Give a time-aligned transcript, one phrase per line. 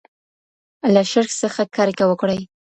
[0.93, 2.39] له شرک څخه کرکه وکړئ.